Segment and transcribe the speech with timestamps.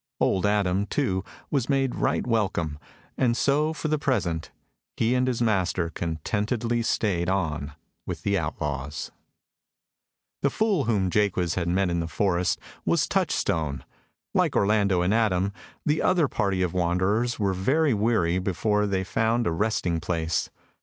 [0.19, 2.79] Old Adam, too, was made right welcome;
[3.19, 4.49] and so, for the present,
[4.97, 7.73] he and his master contentedly stayed on
[8.07, 9.11] with the outlaws.
[10.41, 13.85] The fool whom Jaques had met in the forest was Touchstone.
[14.33, 15.53] Like Orlando and Adam,
[15.85, 20.49] the other party of wanderers were very weary before they found a resting place.